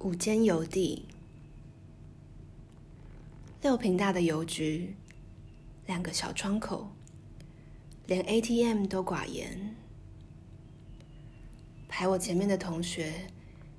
[0.00, 1.06] 午间邮递，
[3.60, 4.94] 六平大的邮局，
[5.86, 6.92] 两个小窗口，
[8.06, 9.74] 连 ATM 都寡言。
[11.88, 13.26] 排我前面的同学，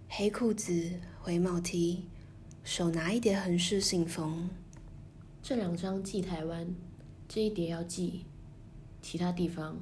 [0.10, 2.04] 黑裤子、灰帽 T，
[2.66, 4.50] 手拿一叠横式信封。
[5.42, 6.76] 这两张寄台湾，
[7.30, 8.26] 这一叠要寄
[9.02, 9.78] 其他地方，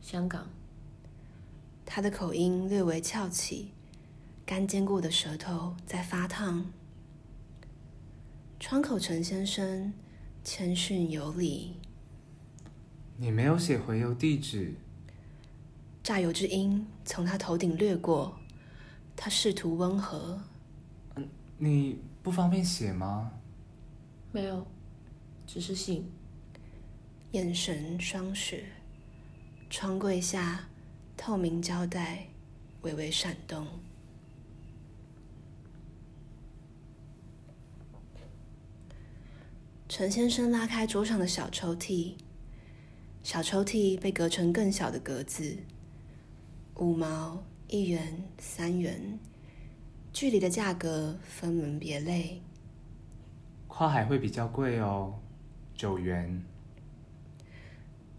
[0.00, 0.48] 香港。
[1.86, 3.70] 他的口音略微翘起，
[4.46, 6.70] 干煎过的舌头在发烫。
[8.60, 9.92] 窗口陈先生
[10.42, 11.80] 谦逊有礼。
[13.16, 14.74] 你没有写回邮地址。
[16.02, 18.38] 榨油之音从他头顶掠过，
[19.16, 20.38] 他试图温和。
[21.56, 23.32] 你不方便写吗？
[24.30, 24.66] 没有，
[25.46, 26.10] 只是信。
[27.32, 28.66] 眼神霜雪，
[29.70, 30.68] 窗柜下
[31.16, 32.26] 透明胶带
[32.82, 33.66] 微微闪动。
[39.86, 42.14] 陈先生拉开桌上的小抽屉，
[43.22, 45.58] 小抽屉被隔成更小的格子，
[46.76, 49.18] 五毛、一元、三元，
[50.10, 52.40] 距离的价格分门别类。
[53.68, 55.14] 跨海会比较贵哦，
[55.74, 56.42] 九元。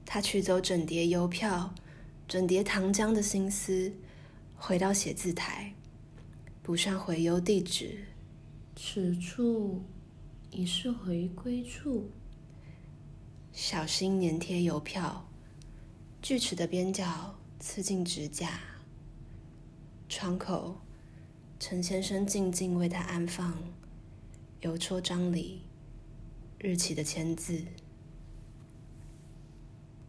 [0.05, 1.73] 他取走整叠邮票、
[2.27, 3.91] 整叠糖浆的心思，
[4.55, 5.73] 回到写字台，
[6.61, 8.05] 补上回邮地址。
[8.75, 9.81] 此处
[10.55, 12.09] 已是回归处。
[13.51, 15.27] 小心粘贴邮票，
[16.21, 18.61] 锯齿的边角刺进指甲。
[20.07, 20.79] 窗口，
[21.59, 23.53] 陈先生静静为他安放。
[24.61, 25.63] 邮戳章里
[26.57, 27.61] 日期的签字。